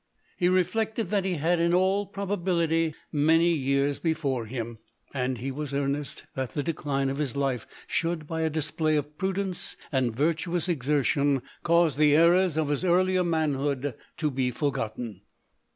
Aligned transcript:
He 0.35 0.49
reflected 0.49 1.11
that 1.11 1.25
he 1.25 1.33
had 1.35 1.59
in 1.59 1.75
all 1.75 2.07
probability 2.07 2.95
many 3.11 3.49
years 3.49 3.99
before 3.99 4.47
him, 4.47 4.79
and 5.13 5.37
he 5.37 5.51
was 5.51 5.75
earnest 5.75 6.25
that 6.33 6.53
the 6.55 6.63
decline 6.63 7.07
of 7.11 7.19
his 7.19 7.35
life 7.35 7.67
should, 7.85 8.25
by 8.25 8.41
a 8.41 8.49
display 8.49 8.95
of 8.95 9.15
prudence 9.19 9.77
and 9.91 10.15
virtuous 10.15 10.67
exertion, 10.67 11.43
cause 11.61 11.97
tlie 11.97 12.17
errors 12.17 12.57
of 12.57 12.69
his 12.69 12.83
earlier 12.83 13.23
manhood 13.23 13.93
to 14.17 14.31
be 14.31 14.49
forgotten. 14.49 15.21